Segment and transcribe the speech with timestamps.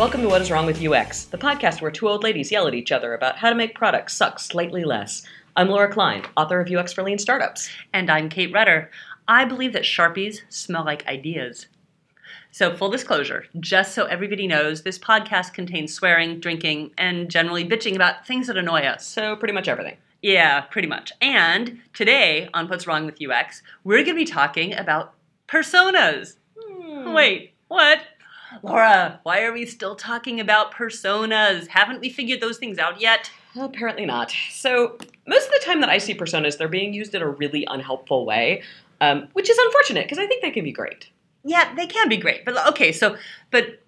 [0.00, 2.72] Welcome to What is Wrong with UX, the podcast where two old ladies yell at
[2.72, 5.26] each other about how to make products suck slightly less.
[5.58, 7.68] I'm Laura Klein, author of UX for Lean Startups.
[7.92, 8.90] And I'm Kate Rutter.
[9.28, 11.66] I believe that Sharpies smell like ideas.
[12.50, 17.94] So, full disclosure, just so everybody knows, this podcast contains swearing, drinking, and generally bitching
[17.94, 19.06] about things that annoy us.
[19.06, 19.98] So, pretty much everything.
[20.22, 21.12] Yeah, pretty much.
[21.20, 25.12] And today on What's Wrong with UX, we're going to be talking about
[25.46, 26.36] personas.
[26.58, 27.12] Hmm.
[27.12, 28.00] Wait, what?
[28.62, 31.68] Laura, why are we still talking about personas?
[31.68, 33.30] Haven't we figured those things out yet?
[33.54, 34.32] Well, apparently not.
[34.50, 37.64] So, most of the time that I see personas, they're being used in a really
[37.68, 38.62] unhelpful way,
[39.00, 41.10] um, which is unfortunate because I think they can be great.
[41.44, 42.44] Yeah, they can be great.
[42.44, 43.16] But okay, so,
[43.50, 43.82] but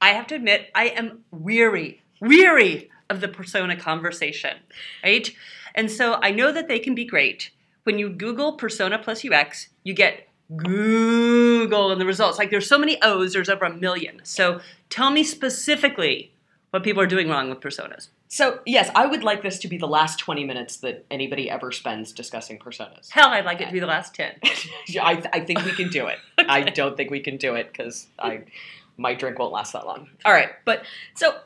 [0.00, 4.56] I have to admit, I am weary, weary of the persona conversation,
[5.04, 5.30] right?
[5.74, 7.50] And so I know that they can be great.
[7.84, 12.38] When you Google persona plus UX, you get Google and the results.
[12.38, 14.20] Like there's so many O's, there's over a million.
[14.24, 16.32] So tell me specifically
[16.70, 18.08] what people are doing wrong with personas.
[18.28, 21.70] So, yes, I would like this to be the last 20 minutes that anybody ever
[21.70, 23.10] spends discussing personas.
[23.10, 24.34] Hell, I'd like it to be the last 10.
[25.00, 26.18] I, I think we can do it.
[26.38, 28.42] I don't think we can do it because I
[28.98, 30.08] my drink won't last that long.
[30.24, 31.38] All right, but so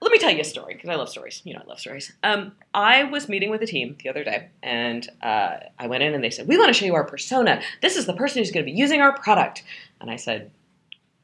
[0.00, 1.42] let me tell you a story because I love stories.
[1.44, 2.12] You know, I love stories.
[2.22, 6.14] Um, I was meeting with a team the other day, and uh, I went in
[6.14, 7.60] and they said, "We want to show you our persona.
[7.82, 9.64] This is the person who's going to be using our product."
[10.00, 10.50] And I said,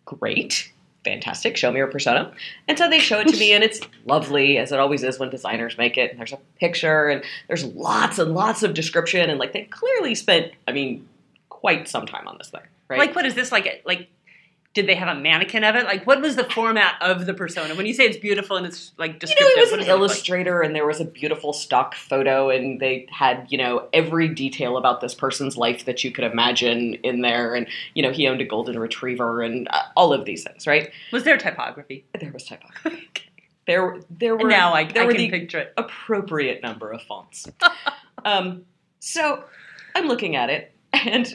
[0.04, 0.70] "Great."
[1.04, 2.32] Fantastic, show me your persona.
[2.66, 5.28] And so they show it to me, and it's lovely, as it always is when
[5.28, 6.10] designers make it.
[6.10, 10.14] And there's a picture, and there's lots and lots of description, and like they clearly
[10.14, 11.06] spent, I mean,
[11.50, 12.98] quite some time on this thing, right?
[12.98, 13.82] Like, what is this like?
[13.84, 14.08] Like,
[14.74, 15.84] did they have a mannequin of it?
[15.84, 17.76] Like, what was the format of the persona?
[17.76, 19.88] When you say it's beautiful and it's like you descriptive, know, it was an look
[19.88, 19.96] like?
[19.96, 24.76] illustrator, and there was a beautiful stock photo, and they had, you know, every detail
[24.76, 27.54] about this person's life that you could imagine in there.
[27.54, 30.90] And, you know, he owned a golden retriever, and uh, all of these things, right?
[31.12, 32.04] Was there typography?
[32.20, 33.08] There was typography.
[33.68, 35.72] there, there were And now I, there I were can picture it.
[35.76, 37.46] appropriate number of fonts.
[38.24, 38.64] um,
[38.98, 39.44] so
[39.94, 41.32] I'm looking at it, and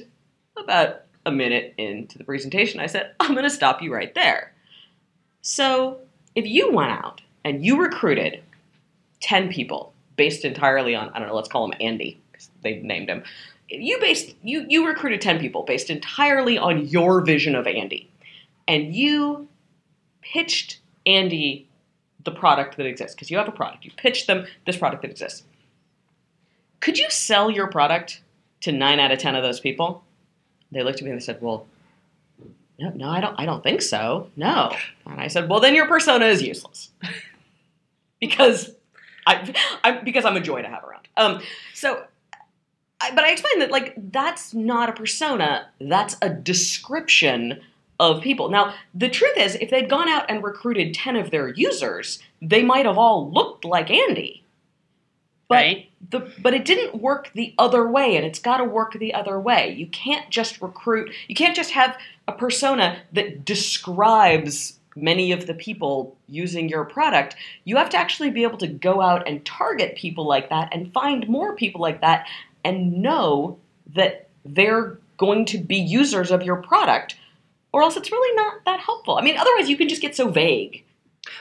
[0.58, 4.54] about a minute into the presentation, I said, I'm going to stop you right there.
[5.42, 6.00] So
[6.36, 8.44] if you went out and you recruited
[9.22, 13.10] 10 people based entirely on, I don't know, let's call him Andy, because they named
[13.10, 13.24] him.
[13.70, 18.10] You based you you recruited 10 people based entirely on your vision of Andy.
[18.68, 19.48] And you
[20.22, 21.68] pitched Andy
[22.24, 23.86] the product that exists because you have a product.
[23.86, 25.44] You pitched them this product that exists.
[26.80, 28.22] Could you sell your product
[28.62, 30.04] to nine out of ten of those people?
[30.72, 31.68] They looked at me and they said, "Well,
[32.80, 33.40] no, no, I don't.
[33.40, 34.30] I don't think so.
[34.36, 34.76] No."
[35.06, 36.92] And I said, "Well, then your persona is useless
[38.20, 38.72] because
[39.26, 39.54] I,
[39.84, 41.42] I because I'm a joy to have around." Um,
[41.74, 42.04] so.
[43.02, 45.70] I, but I explained that like that's not a persona.
[45.80, 47.62] That's a description
[48.00, 48.50] of people.
[48.50, 52.64] Now, the truth is, if they'd gone out and recruited 10 of their users, they
[52.64, 54.39] might have all looked like Andy.
[55.50, 55.90] But Right.
[56.12, 59.40] the but it didn't work the other way and it's got to work the other
[59.40, 59.74] way.
[59.74, 65.56] You can't just recruit, you can't just have a persona that describes many of the
[65.56, 67.36] people using your product.
[67.64, 70.94] You have to actually be able to go out and target people like that and
[70.94, 72.28] find more people like that
[72.64, 73.58] and know
[73.96, 77.16] that they're going to be users of your product
[77.72, 79.18] or else it's really not that helpful.
[79.18, 80.84] I mean, otherwise you can just get so vague.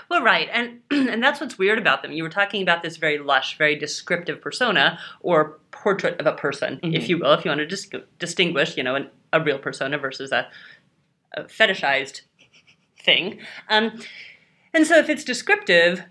[0.09, 2.13] Well, right, and and that's what's weird about them.
[2.13, 6.79] You were talking about this very lush, very descriptive persona or portrait of a person,
[6.83, 6.95] Mhm.
[6.95, 9.99] if you will, if you want to dis- distinguish, you know, an, a real persona
[9.99, 10.49] versus a,
[11.35, 12.23] a fetishized
[13.03, 13.39] thing.
[13.69, 14.01] Um,
[14.75, 16.03] and so, if it's descriptive,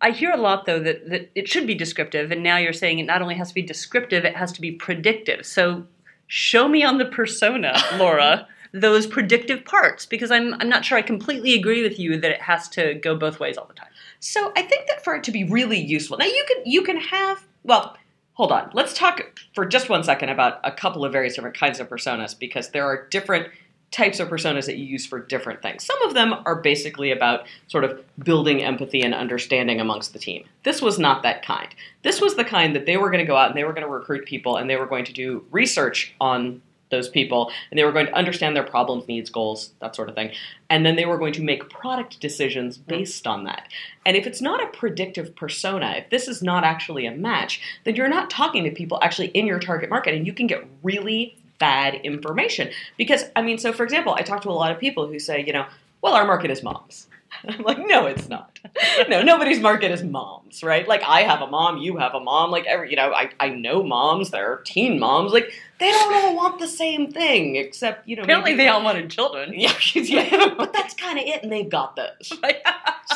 [0.00, 2.98] I hear a lot though that that it should be descriptive, and now you're saying
[2.98, 5.44] it not only has to be descriptive, it has to be predictive.
[5.46, 5.86] So,
[6.26, 8.46] show me on the persona, Laura.
[8.80, 12.42] Those predictive parts, because I'm I'm not sure I completely agree with you that it
[12.42, 13.88] has to go both ways all the time.
[14.20, 16.98] So I think that for it to be really useful, now you can you can
[16.98, 17.96] have well,
[18.34, 18.70] hold on.
[18.74, 22.38] Let's talk for just one second about a couple of various different kinds of personas
[22.38, 23.48] because there are different
[23.90, 25.84] types of personas that you use for different things.
[25.84, 30.44] Some of them are basically about sort of building empathy and understanding amongst the team.
[30.64, 31.74] This was not that kind.
[32.02, 33.86] This was the kind that they were going to go out and they were going
[33.86, 36.60] to recruit people and they were going to do research on
[36.90, 40.14] those people and they were going to understand their problems, needs, goals, that sort of
[40.14, 40.32] thing.
[40.70, 42.86] And then they were going to make product decisions mm.
[42.86, 43.68] based on that.
[44.04, 47.96] And if it's not a predictive persona, if this is not actually a match, then
[47.96, 51.36] you're not talking to people actually in your target market and you can get really
[51.58, 52.70] bad information.
[52.96, 55.44] Because, I mean, so for example, I talk to a lot of people who say,
[55.44, 55.66] you know,
[56.02, 57.08] well, our market is moms.
[57.48, 58.58] I'm like, no, it's not.
[59.08, 60.86] No, nobody's market is moms, right?
[60.86, 63.50] Like I have a mom, you have a mom, like every you know, I, I
[63.50, 68.16] know moms, they're teen moms, like they don't all want the same thing, except, you
[68.16, 69.52] know, Apparently, maybe- they all wanted children.
[69.54, 70.54] Yeah, yeah.
[70.56, 72.32] But that's kinda it, and they've got those.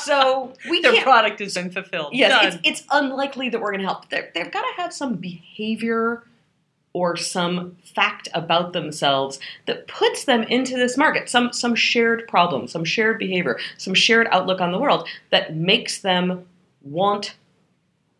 [0.03, 2.15] So we Their product has been fulfilled.
[2.15, 4.09] Yes, it's, it's unlikely that we're going to help.
[4.09, 6.25] They're, they've got to have some behavior
[6.93, 11.29] or some fact about themselves that puts them into this market.
[11.29, 16.01] Some some shared problem, some shared behavior, some shared outlook on the world that makes
[16.01, 16.47] them
[16.83, 17.35] want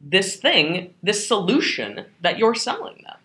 [0.01, 3.17] this thing, this solution that you're selling them.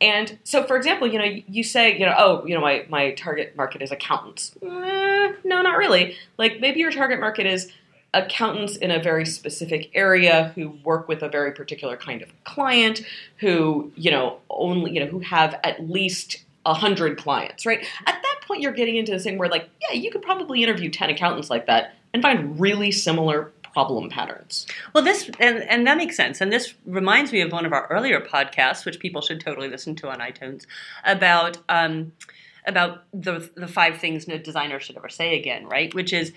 [0.00, 3.12] And so, for example, you know, you say, you know, oh, you know, my, my
[3.12, 4.52] target market is accountants.
[4.60, 6.16] Eh, no, not really.
[6.38, 7.70] Like maybe your target market is
[8.14, 13.02] accountants in a very specific area who work with a very particular kind of client
[13.38, 18.22] who you know only you know who have at least a hundred clients right at
[18.22, 21.10] that point you're getting into this thing where like yeah you could probably interview 10
[21.10, 26.16] accountants like that and find really similar problem patterns Well, this and, and that makes
[26.16, 26.40] sense.
[26.40, 29.94] And this reminds me of one of our earlier podcasts, which people should totally listen
[29.96, 30.66] to on iTunes,
[31.04, 32.12] about um,
[32.66, 35.94] about the the five things no designer should ever say again, right?
[35.94, 36.32] Which is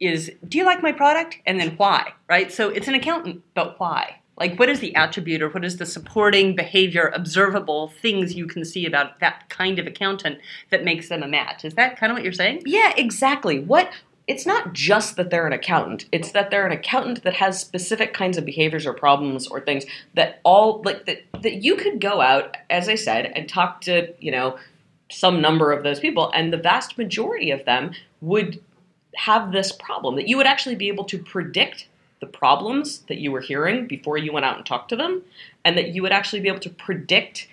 [0.00, 2.52] is do you like my product and then why, right?
[2.52, 4.20] So it's an accountant, but why?
[4.36, 8.64] Like, what is the attribute or what is the supporting behavior, observable things you can
[8.64, 10.38] see about that kind of accountant
[10.70, 11.64] that makes them a match?
[11.64, 12.62] Is that kind of what you're saying?
[12.64, 13.90] yeah exactly what
[14.26, 18.12] it's not just that they're an accountant it's that they're an accountant that has specific
[18.12, 19.84] kinds of behaviors or problems or things
[20.14, 24.12] that all like that that you could go out as i said and talk to
[24.20, 24.58] you know
[25.10, 28.62] some number of those people and the vast majority of them would
[29.16, 31.86] have this problem that you would actually be able to predict
[32.20, 35.22] the problems that you were hearing before you went out and talked to them
[35.64, 37.48] and that you would actually be able to predict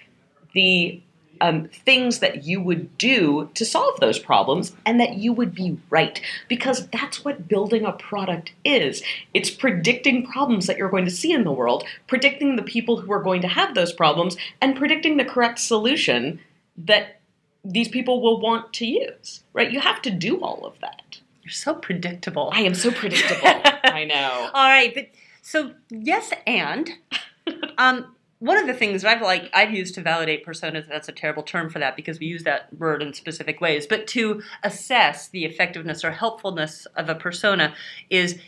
[0.53, 1.01] the
[1.41, 5.77] um, things that you would do to solve those problems and that you would be
[5.89, 6.21] right.
[6.47, 9.03] Because that's what building a product is.
[9.33, 13.11] It's predicting problems that you're going to see in the world predicting the people who
[13.11, 16.39] are going to have those problems and predicting the correct solution
[16.77, 17.19] that
[17.63, 19.71] these people will want to use right?
[19.71, 22.49] You have to do all of that You're so predictable.
[22.53, 25.09] i am so predictable i know All right, but
[25.45, 26.89] so yes, and
[27.77, 30.87] um, one of the things that I've like I've used to validate personas.
[30.89, 33.85] That's a terrible term for that because we use that word in specific ways.
[33.85, 37.75] But to assess the effectiveness or helpfulness of a persona
[38.09, 38.39] is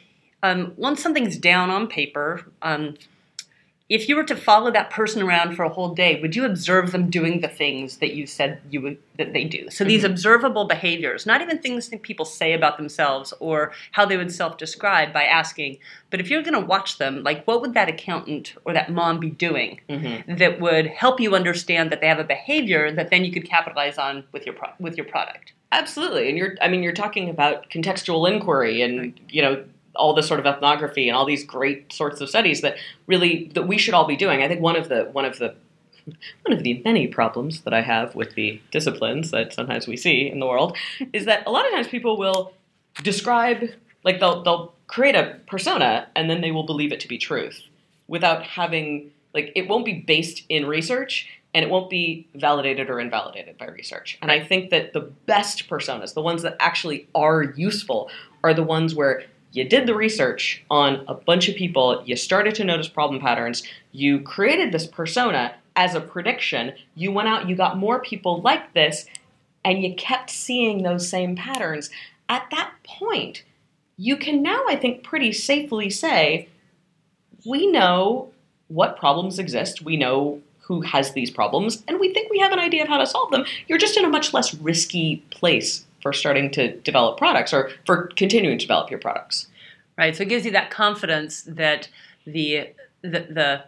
[0.42, 2.52] um, once something's down on paper.
[2.64, 2.96] Um,
[3.90, 6.92] if you were to follow that person around for a whole day, would you observe
[6.92, 9.70] them doing the things that you said you would that they do?
[9.70, 14.18] So these observable behaviors, not even things that people say about themselves or how they
[14.18, 15.78] would self-describe by asking,
[16.10, 19.20] but if you're going to watch them, like what would that accountant or that mom
[19.20, 20.38] be doing Mhm.
[20.38, 23.98] that would help you understand that they have a behavior that then you could capitalize
[23.98, 25.54] on with your pro- with your product?
[25.72, 29.64] Absolutely, and you're I mean you're talking about contextual inquiry and you know
[29.98, 32.78] all this sort of ethnography and all these great sorts of studies that
[33.08, 34.42] really that we should all be doing.
[34.42, 35.56] I think one of the one of the
[36.46, 40.30] one of the many problems that I have with the disciplines that sometimes we see
[40.30, 40.78] in the world
[41.14, 42.54] is that a lot of times people will
[43.04, 43.64] describe
[44.04, 47.62] like they'll they'll create a persona and then they will believe it to be truth
[48.08, 53.00] without having like it won't be based in research and it won't be validated or
[53.00, 54.18] invalidated by research.
[54.22, 58.10] And I think that the best personas, the ones that actually are useful,
[58.44, 62.56] are the ones where you did the research on a bunch of people, you started
[62.56, 67.56] to notice problem patterns, you created this persona as a prediction, you went out, you
[67.56, 69.06] got more people like this,
[69.64, 71.90] and you kept seeing those same patterns.
[72.30, 73.44] At that point,
[73.98, 76.50] you can now, I think, pretty safely say,
[77.46, 78.32] we know
[78.68, 82.60] what problems exist, we know who has these problems, and we think we have an
[82.60, 83.46] idea of how to solve them.
[83.68, 88.08] You're just in a much less risky place for starting to develop products or for
[88.16, 89.48] continuing to develop your products.
[89.98, 90.16] Right.
[90.16, 91.90] So it gives you that confidence that
[92.26, 92.70] the
[93.02, 93.64] the the,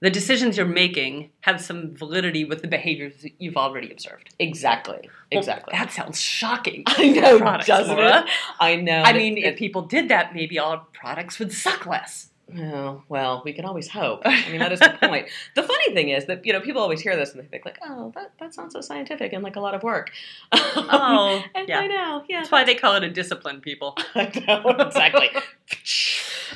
[0.00, 4.34] the decisions you're making have some validity with the behaviors that you've already observed.
[4.38, 4.98] Exactly.
[5.32, 5.72] Well, Exactly.
[5.72, 6.82] that sounds shocking.
[6.86, 8.24] I know, Products, doesn't Laura.
[8.24, 8.30] it?
[8.60, 9.00] I know.
[9.02, 12.28] I mean, if people did that, maybe all products would suck less.
[12.56, 14.22] Oh, well, we can always hope.
[14.24, 15.28] I mean, that is the point.
[15.54, 17.78] The funny thing is that, you know, people always hear this and they think, like,
[17.84, 20.10] oh, that, that sounds so scientific and like a lot of work.
[20.76, 21.80] Oh, and yeah.
[21.80, 22.24] I know.
[22.28, 22.40] Yeah.
[22.40, 23.96] That's why they call it a discipline, people.
[24.14, 25.28] I know, exactly.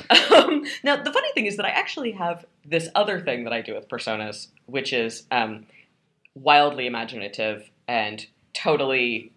[0.09, 3.61] um, now, the funny thing is that I actually have this other thing that I
[3.61, 5.65] do with personas, which is um,
[6.35, 9.31] wildly imaginative and totally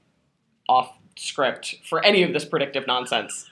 [0.68, 3.50] off script for any of this predictive nonsense.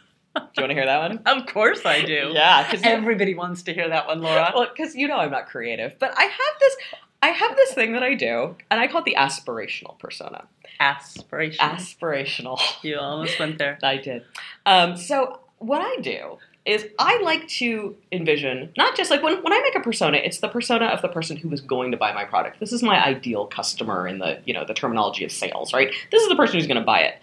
[0.54, 1.20] Do you want to hear that one?
[1.26, 2.30] Of course I do.
[2.35, 4.52] Yeah, because Everybody wants to hear that one, Laura.
[4.54, 6.76] well, because you know I'm not creative, but I have this.
[7.23, 10.47] I have this thing that I do, and I call it the aspirational persona.
[10.80, 11.59] Aspirational.
[11.59, 12.61] Aspirational.
[12.82, 13.78] you almost went there.
[13.82, 14.25] I did.
[14.64, 19.52] Um, so what I do is I like to envision not just like when, when
[19.52, 22.12] I make a persona, it's the persona of the person who is going to buy
[22.12, 22.61] my product.
[22.61, 25.92] This is my ideal customer in the you know the terminology of sales, right?
[26.11, 27.16] This is the person who's going to buy it.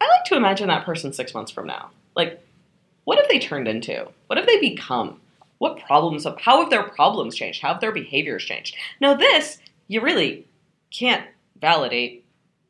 [0.00, 1.90] I like to imagine that person six months from now.
[2.14, 2.45] Like,
[3.06, 4.08] what have they turned into?
[4.26, 5.20] What have they become?
[5.58, 7.62] What problems have how have their problems changed?
[7.62, 8.76] How have their behaviors changed?
[9.00, 9.58] Now this
[9.88, 10.46] you really
[10.90, 11.24] can't
[11.60, 12.24] validate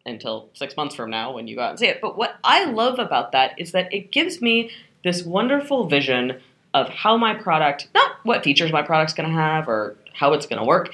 [0.04, 2.00] until six months from now when you go out and see it.
[2.00, 4.70] But what I love about that is that it gives me
[5.02, 6.40] this wonderful vision
[6.74, 10.46] of how my product, not what features my product's going to have or how it's
[10.46, 10.92] going to work,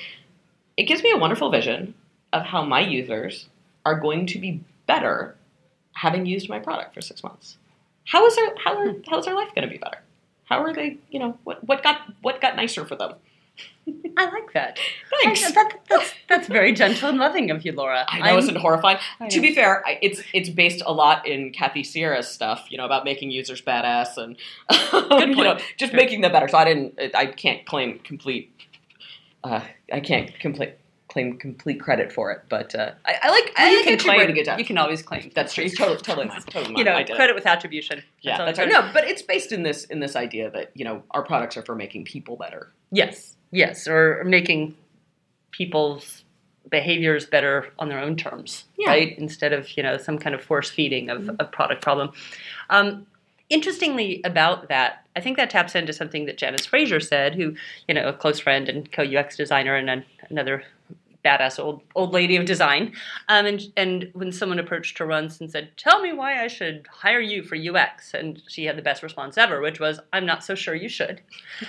[0.77, 1.95] it gives me a wonderful vision
[2.33, 3.49] of how my users
[3.85, 5.37] are going to be better
[5.95, 7.59] having used my product for six months.
[8.07, 9.99] How is their how are, how is their life going to be better?
[10.45, 10.99] How are they?
[11.11, 13.15] You know what what got what got nicer for them?
[14.17, 14.79] I like that.
[15.23, 15.45] Thanks.
[15.45, 18.05] I- that- that's, that's very gentle and loving of you, Laura.
[18.09, 18.99] I know, I'm- isn't horrifying?
[19.21, 22.79] I to be fair, I, it's it's based a lot in Kathy Sierra's stuff, you
[22.79, 24.37] know, about making users badass and
[25.37, 25.97] you know, just Good.
[25.97, 26.49] making them better.
[26.49, 28.53] So I didn't, I can't claim complete,
[29.45, 29.61] uh,
[29.93, 30.75] I can't complete
[31.13, 34.19] claim complete credit for it, but uh, I, I like I you like can claim.
[34.19, 34.59] writing it down.
[34.59, 35.31] You can always claim.
[35.35, 35.69] That's true.
[35.69, 36.41] Totally, totally mine.
[36.49, 36.75] Totally.
[36.79, 37.11] You know, it.
[37.15, 38.03] credit with attribution.
[38.23, 38.69] Yeah, all that's right.
[38.69, 41.63] No, but it's based in this in this idea that you know our products are
[41.63, 42.73] for making people better.
[42.91, 44.75] Yes, yes, or making
[45.51, 46.25] people's
[46.71, 48.89] behaviors better on their own terms, Yeah.
[48.91, 49.19] right?
[49.19, 51.37] Instead of you know some kind of force feeding of Mhm.
[51.39, 52.13] a product problem.
[52.71, 53.07] Um,
[53.51, 57.55] interestingly, about that, I think that taps into something that Janice Fraser said, who
[57.87, 60.65] you know a close friend and co UX designer and an, another
[61.25, 62.93] badass old old lady of design.
[63.29, 66.87] Um, and and when someone approached her once and said, "Tell me why I should
[66.91, 70.45] hire you for UX," and she had the best response ever, which was, "I'm not
[70.45, 71.21] so sure you should."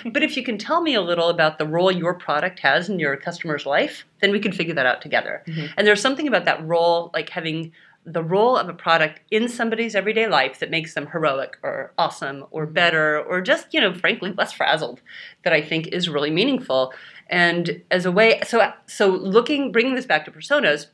[0.12, 3.00] but if you can tell me a little about the role your product has in
[3.00, 5.44] your customer's life, then we can figure that out together.
[5.48, 5.74] Mhm.
[5.78, 7.72] And there's something about that role, like having
[8.06, 12.46] the role of a product in somebody's everyday life that makes them heroic or awesome
[12.52, 15.00] or better or just, you know, frankly less frazzled
[15.46, 16.94] that I think is really meaningful.
[17.27, 20.88] And as a way, so so looking, bringing this back to personas,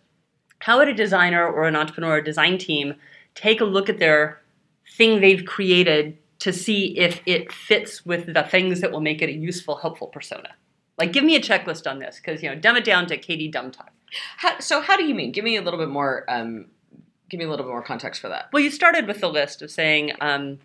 [0.60, 2.96] how would a designer or an entrepreneur or design team
[3.36, 4.42] take a look at their
[4.98, 9.30] thing they've created to see if it fits with the things that will make it
[9.30, 10.50] a useful, helpful persona?
[10.98, 13.48] Like, give me a checklist on this because you know, dumb it down to Katie
[13.48, 13.92] Dumb Time.
[14.38, 15.32] How, so how do you mean?
[15.32, 16.26] Give me a little bit more.
[16.28, 16.66] Um,
[17.30, 18.50] give me a little bit more context for that.
[18.52, 20.60] Well, you started with the list of saying um,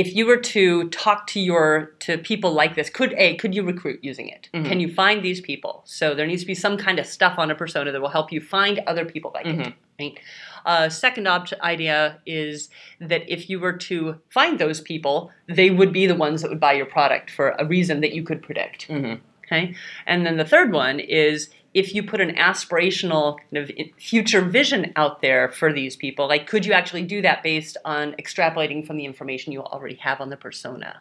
[0.00, 1.64] if you were to talk to your
[2.00, 4.48] to people like this, could a could you recruit using it?
[4.54, 4.66] Mhm.
[4.68, 5.74] Can you find these people?
[5.84, 8.32] So there needs to be some kind of stuff on a persona that will help
[8.34, 9.56] you find other people like it.
[9.56, 9.72] Mhm.
[10.00, 10.18] Right.
[10.64, 12.70] Uh, second opt- idea is
[13.10, 13.96] that if you were to
[14.30, 17.64] find those people, they would be the ones that would buy your product for a
[17.66, 18.88] reason that you could predict.
[18.88, 19.14] Mm-hmm.
[19.44, 19.74] Okay.
[20.06, 24.92] And then the third one is if you put an aspirational kind of future vision
[24.96, 28.96] out there for these people, like could you actually do that based on extrapolating from
[28.96, 30.98] the information you already have on the persona?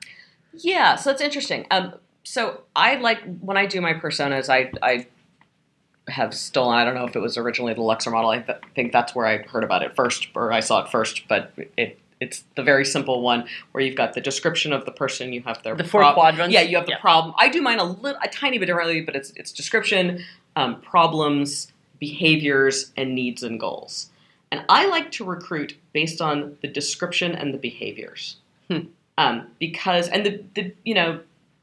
[0.53, 1.65] Yeah, so it's interesting.
[1.71, 5.07] Um, so I like when I do my personas, I I
[6.07, 6.75] have stolen.
[6.77, 8.31] I don't know if it was originally the LUXr model.
[8.31, 11.27] I th- think that's where I heard about it first, or I saw it first.
[11.27, 15.31] But it it's the very simple one where you've got the description of the person,
[15.31, 16.53] you have their The four prob- quadrants?
[16.53, 16.99] Yeah, you have the Yeah.
[16.99, 17.33] problem.
[17.37, 20.25] I do mine a little, a tiny bit differently, but it's it's description,
[20.55, 24.09] um, problems, behaviors, and needs and goals.
[24.51, 28.37] And I like to recruit based on the description and the behaviors,
[28.69, 28.79] Hmm.
[29.17, 31.19] um, because and the the you know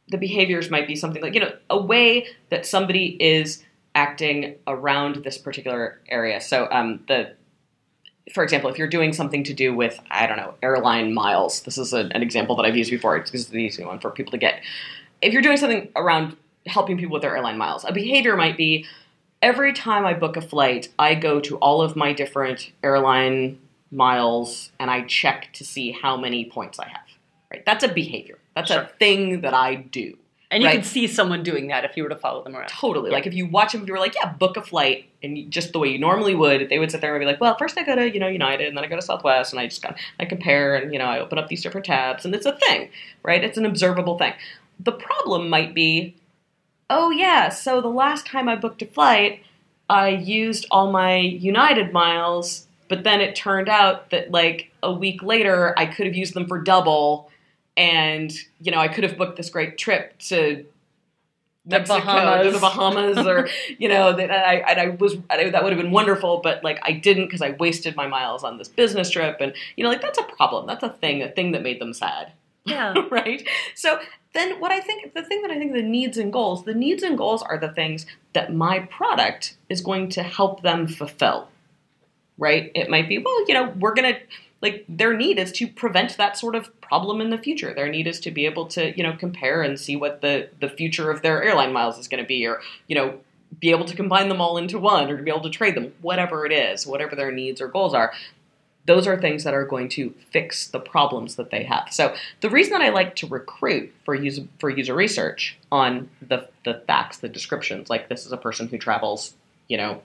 [0.09, 3.65] the behaviors might be something like you know a way that somebody is
[3.95, 6.41] acting around this particular area.
[6.41, 7.33] So um, the
[8.35, 11.79] for example, if you're doing something to do with, I don't know, airline miles, this
[11.79, 13.17] is a, an example that I've used before.
[13.17, 14.63] It's, it's an easy one for people to get.
[15.23, 18.87] If you're doing something around helping people with their airline miles, a behavior might be
[19.43, 23.59] every time I book a flight, I go to all of my different airline
[23.91, 27.01] miles and I check to see how many points I have.
[27.51, 27.65] Right?
[27.65, 28.39] That's a behavior.
[28.55, 28.83] That's Sure.
[28.83, 30.17] a thing that I do.
[30.51, 30.77] And you Right.
[30.77, 32.69] could see someone doing that if you were to follow them around.
[32.69, 33.11] Totally.
[33.11, 33.17] Yeah.
[33.17, 35.73] Like if you watch them, if you were like, yeah, book a flight, and just
[35.73, 37.83] the way you normally would, they would sit there and be like, well, first I
[37.83, 39.97] go to you know United, and then I go to Southwest, and I just kind
[40.21, 42.91] I compare, and you know I open up these different tabs, and it's a thing,
[43.25, 43.43] right?
[43.43, 44.35] It's an observable thing.
[44.79, 46.15] The problem might be,
[46.91, 49.43] oh yeah, so the last time I booked a flight,
[49.89, 55.23] I used all my United miles, but then it turned out that like a week
[55.23, 57.31] later I could have used them for double.
[57.77, 60.65] And you know, I could have booked this great trip to
[61.67, 62.53] The Mexico, to Bahamas.
[62.55, 65.93] the Bahamas, or you know, that I and I was I, that would have been
[65.93, 69.53] wonderful, but like I didn't because I wasted my miles on this business trip, and
[69.77, 70.67] you know, like that's a problem.
[70.67, 72.33] That's a thing, a thing that made them sad.
[72.67, 72.95] Yeah.
[73.11, 73.47] right?
[73.75, 74.01] So
[74.35, 77.03] then what I think the thing that I think the needs and goals, the needs
[77.03, 81.49] and goals are the things that my product is going to help them fulfill.
[82.39, 82.71] Right?
[82.75, 84.21] It might be, well, you know, we're going to
[84.61, 87.73] like their need is to prevent that sort of problem in the future.
[87.73, 90.69] Their need is to be able to, you know, compare and see what the the
[90.69, 93.19] future of their airline miles is going to be or, you know,
[93.61, 95.93] be able to combine them all into one or to be able to trade them,
[96.03, 98.13] whatever it is, whatever their needs or goals are
[98.87, 101.89] those are things that are going to fix the problems that they have.
[101.91, 106.49] So the reason that I like to recruit for user for user research on the
[106.65, 109.35] the facts, the descriptions, like this is a person who travels,
[109.69, 110.03] you know,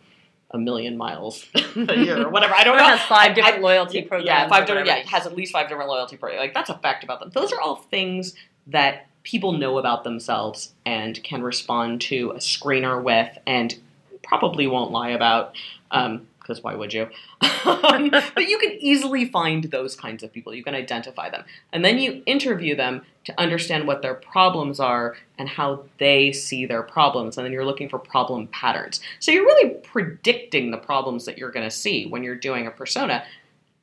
[0.52, 1.46] a million miles
[1.76, 2.54] a year or whatever.
[2.54, 2.84] I don't know.
[2.84, 4.26] has five I- different I- loyalty yeah, programs.
[4.26, 4.88] Yeah, five different.
[4.88, 6.42] Yeah, has at least five different loyalty programs.
[6.42, 7.30] Like that's a fact about them.
[7.34, 8.36] Those are all things
[8.68, 13.76] that people know about themselves and can respond to a screener with, and
[14.24, 15.56] probably won't lie about.
[15.92, 17.10] Um, Because why would you?
[17.64, 20.52] Um, but you can easily find those kinds of people.
[20.52, 25.16] You can identify them, and then you interview them to understand what their problems are
[25.38, 27.38] and how they see their problems.
[27.38, 29.00] And then you're looking for problem patterns.
[29.20, 32.72] So you're really predicting the problems that you're going to see when you're doing a
[32.72, 33.24] persona.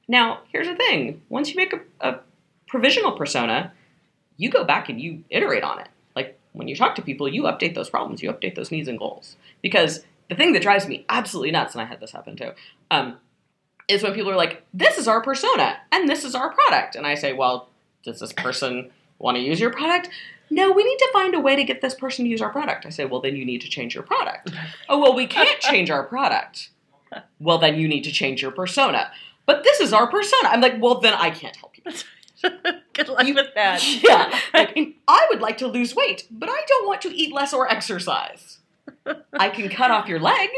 [0.08, 2.18] Now, here's the thing: once you make a, a
[2.66, 3.72] provisional persona,
[4.36, 5.88] you go back and you iterate on it.
[6.16, 8.98] Like when you talk to people, you update those problems, you update those needs and
[8.98, 9.36] goals.
[9.62, 12.52] Because the thing that drives me absolutely nuts, and I had this happen too,
[12.90, 13.16] um,
[13.88, 17.06] is when people are like, "This is our persona, and this is our product," and
[17.06, 17.70] I say, "Well,
[18.04, 20.10] does this person want to use your product?"
[20.50, 22.86] No, we need to find a way to get this person to use our product.
[22.86, 24.50] I say, well, then you need to change your product.
[24.88, 26.70] oh, well, we can't change our product.
[27.38, 29.10] Well, then you need to change your persona.
[29.44, 30.48] But this is our persona.
[30.48, 31.92] I'm like, well, then I can't help you.
[32.94, 33.82] Good luck You- with that.
[34.02, 34.38] Yeah.
[34.54, 37.70] Like, I would like to lose weight, but I don't want to eat less or
[37.70, 38.57] exercise.
[39.32, 40.48] I can cut off your leg.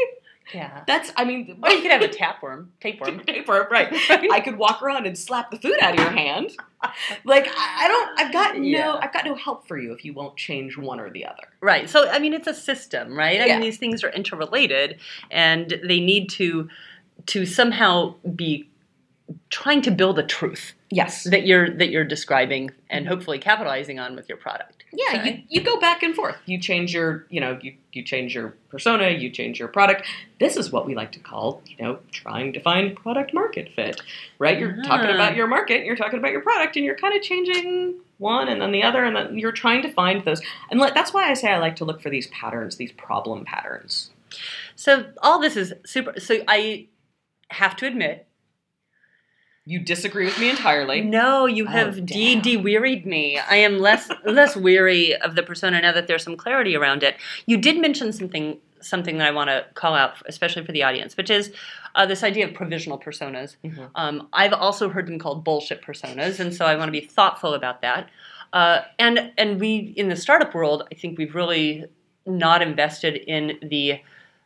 [0.53, 0.83] yeah.
[0.87, 3.19] That's, I mean, Or you could have a tapeworm, tapeworm.
[3.25, 3.87] paper, right?
[4.31, 6.51] I could walk around and slap the food out of your hand.
[7.23, 8.99] Like I I don't, I've got no, Yeah.
[9.01, 11.43] I've got no help for you if you won't change one or the other.
[11.61, 11.89] Right.
[11.89, 13.39] So I mean, it's a system, right?
[13.39, 13.53] I Yeah.
[13.53, 16.69] mean, these things are interrelated, and they need to
[17.27, 18.67] to somehow be
[19.49, 21.23] trying to build a truth Yes.
[21.25, 24.80] that you're that you're describing and hopefully capitalizing on with your product.
[24.93, 25.45] Yeah, Okay.
[25.49, 26.35] you, you go back and forth.
[26.45, 30.05] You change your, you know, you, you change your persona, you change your product.
[30.39, 34.01] This is what we like to call, you know, trying to find product market fit,
[34.37, 34.59] right?
[34.59, 35.15] You're talking Ah.
[35.15, 38.61] about your market, you're talking about your product, and you're kind of changing one and
[38.61, 40.41] then the other, and then you're trying to find those.
[40.69, 43.45] And like, that's why I say I like to look for these patterns, these problem
[43.45, 44.11] patterns.
[44.75, 46.19] So all this is super.
[46.19, 46.87] So I
[47.49, 48.27] have to admit,
[49.65, 51.01] You disagree with me entirely.
[51.01, 52.41] no, you Oh, have de damn.
[52.41, 53.37] de wearied me.
[53.37, 57.15] I am less less weary of the persona now that there's some clarity around it.
[57.45, 61.15] You did mention something something that I want to call out, especially for the audience,
[61.15, 61.53] which is
[61.93, 63.55] uh, this idea of provisional personas.
[63.63, 63.89] Mhm.
[63.93, 67.53] Um, I've also heard them called bullshit personas, and so I want to be thoughtful
[67.53, 68.09] about that.
[68.53, 71.85] Uh, and and we in the startup world, I think we've really
[72.25, 73.99] not invested in the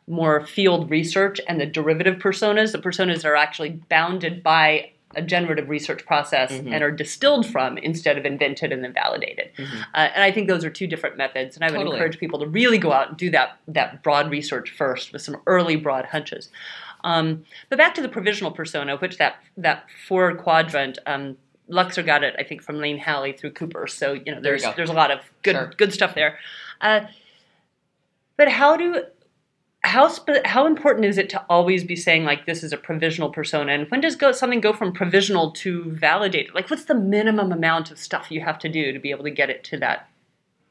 [0.06, 2.72] more field research and the derivative personas.
[2.72, 6.72] The personas that are actually bounded by a generative research process Mhm.
[6.74, 9.50] and are distilled from instead of invented and then validated.
[9.56, 9.82] Mhm.
[9.94, 11.56] Uh, and I think those are two different methods.
[11.56, 11.96] And I would Totally.
[11.96, 15.40] encourage people to really go out and do that that broad research first with some
[15.46, 16.50] early broad hunches.
[17.04, 20.98] Um, but back to the provisional persona, which that that four quadrant.
[21.06, 21.38] Um,
[21.68, 23.86] LUXr got it, I think, from Lane Halley through Cooper.
[23.86, 24.72] So you know, There you there's go.
[24.76, 25.72] there's a lot of good Sure.
[25.76, 26.38] good stuff there.
[26.80, 27.02] Uh,
[28.36, 29.02] but how do
[29.86, 33.30] how sp- how important is it to always be saying like this is a provisional
[33.30, 36.54] persona, and when does go something go from provisional to validated?
[36.54, 39.30] Like, what's the minimum amount of stuff you have to do to be able to
[39.30, 40.08] get it to that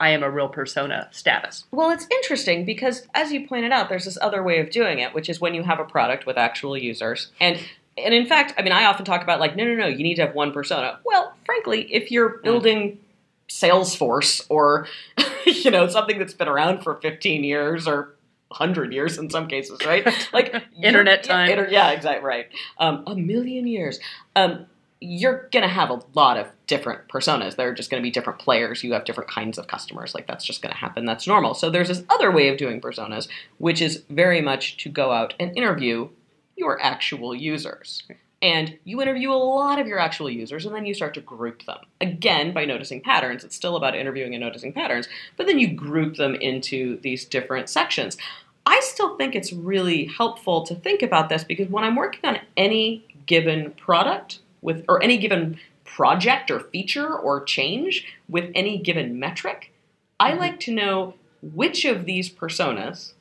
[0.02, 1.64] I am a real persona status?
[1.72, 5.14] Well, it's interesting because, as you pointed out, there's this other way of doing it,
[5.14, 7.32] which is when you have a product with actual users.
[7.40, 7.60] And
[7.98, 10.16] and in fact, I mean, I often talk about like, no, no, no, you need
[10.16, 11.00] to have one persona.
[11.06, 12.44] Well, frankly, if you're mm.
[12.44, 13.00] building
[13.48, 14.88] Salesforce or
[15.46, 18.15] you know something that's been around for 15 years or
[18.58, 20.06] 100 years in some cases, right?
[20.34, 21.50] Like Internet time.
[21.50, 22.48] inter- yeah, exactly right.
[22.78, 24.00] Um, a million years.
[24.36, 24.66] Um,
[25.02, 27.56] you're going to have a lot of different personas.
[27.56, 28.84] There are just going to be different players.
[28.84, 30.16] You have different kinds of customers.
[30.16, 31.06] Like that's just going to happen.
[31.06, 31.54] That's normal.
[31.54, 35.34] So there's this other way of doing personas, which is very much to go out
[35.40, 36.10] and interview
[36.56, 38.04] your actual users.
[38.42, 41.66] And you interview a lot of your actual users, and then you start to group
[41.66, 41.80] them.
[42.00, 43.44] Again, by noticing patterns.
[43.44, 47.70] It's still about interviewing and noticing patterns, but then you group them into these different
[47.70, 48.18] sections.
[48.66, 52.40] I still think it's really helpful to think about this because when I'm working on
[52.58, 59.20] any given product with or any given project or feature or change with any given
[59.20, 59.72] metric,
[60.20, 60.40] I Mhm.
[60.40, 63.14] like to know which of these personas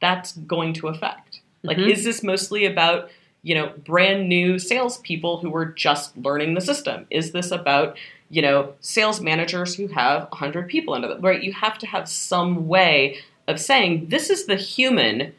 [0.00, 1.40] that's going to affect.
[1.62, 1.90] Like Mhm.
[1.90, 3.10] is this mostly about
[3.44, 7.06] you know, brand new salespeople who are just learning the system?
[7.08, 7.96] Is this about,
[8.30, 11.40] you know, sales managers who have 100 people under them, right?
[11.42, 15.32] You have to have some way of saying, this is the human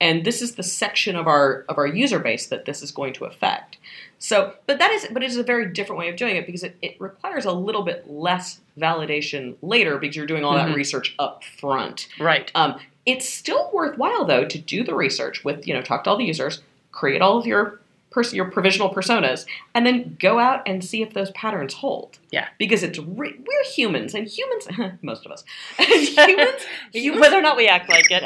[0.00, 3.12] and this is the section of our of our user base that this is going
[3.14, 3.78] to affect.
[4.18, 6.62] So, but that is, but it is a very different way of doing it because
[6.64, 10.66] it, it requires a little bit less validation later because you're doing all Mhm.
[10.68, 12.08] that research up front.
[12.20, 12.50] Right.
[12.54, 16.16] Um, it's still worthwhile though to do the research with you know talk to all
[16.16, 17.80] the users, create all of your
[18.12, 22.18] pers- your provisional personas, and then go out and see if those patterns hold.
[22.30, 22.48] Yeah.
[22.58, 24.66] because it's re- we're humans and humans
[25.02, 25.44] most of us
[25.78, 28.24] humans humans Whether or not we act like it.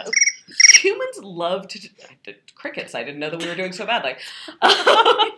[0.81, 1.89] humans love to
[2.55, 2.95] crickets.
[2.95, 4.15] I didn't know that we were doing so badly.
[4.63, 5.31] Um,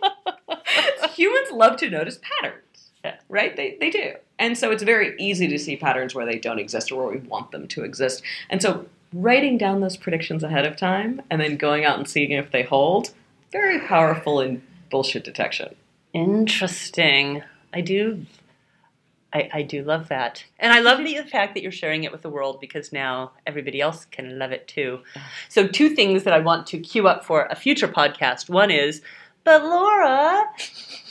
[1.15, 3.15] humans love to notice patterns, Yeah.
[3.27, 3.55] right?
[3.55, 6.91] They they do, and so it's very easy to see patterns where they don't exist
[6.91, 8.21] or where we want them to exist.
[8.49, 12.31] And so writing down those predictions ahead of time and then going out and seeing
[12.31, 13.09] if they hold,
[13.51, 15.75] very powerful in bullshit detection.
[16.13, 17.43] Interesting.
[17.73, 18.25] I do.
[19.31, 20.43] I, I do love that.
[20.57, 23.79] And I love the fact that you're sharing it with the world because now everybody
[23.79, 25.01] else can love it too.
[25.49, 28.49] So, two things that I want to queue up for a future podcast.
[28.49, 29.01] One is,
[29.43, 30.45] but Laura,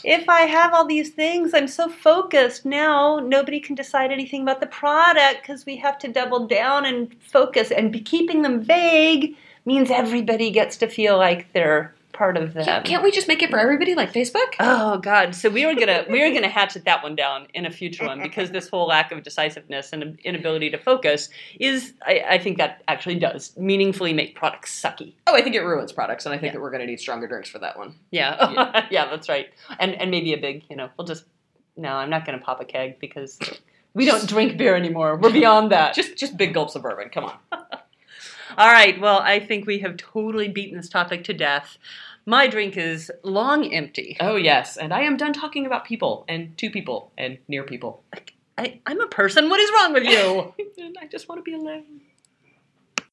[0.03, 4.59] if I have all these things, I'm so focused now, nobody can decide anything about
[4.59, 7.71] the product because we have to double down and focus.
[7.71, 12.83] And be keeping them vague means everybody gets to feel like they're part of them.
[12.83, 14.53] Can't we just make it for everybody like Facebook?
[14.59, 15.33] Oh God!
[15.33, 18.21] So we were gonna we were gonna hatchet that one down in a future one
[18.21, 21.29] because this whole lack of decisiveness and inability to focus
[21.59, 25.13] is I, I think that actually does meaningfully make products sucky.
[25.25, 26.57] Oh, I think it ruins products, and I think Yeah.
[26.57, 27.95] that we're going to need stronger drinks for that one.
[28.11, 29.47] Yeah, yeah, that's right.
[29.79, 31.23] And and maybe a big you know we'll just
[31.77, 33.39] no I'm not gonna pop a keg because
[33.93, 35.17] we don't drink beer anymore.
[35.17, 35.95] We're beyond that.
[35.95, 37.09] Just just big gulps of bourbon.
[37.09, 37.37] Come on.
[38.57, 38.99] All right.
[38.99, 41.77] Well, I think we have totally beaten this topic to death.
[42.29, 44.15] My drink is long empty.
[44.19, 48.03] Oh yes, and I am done talking about people and to people and near people.
[48.55, 49.49] I, I'm a person.
[49.49, 50.53] What is wrong with you?
[51.01, 52.01] I just want to be alone.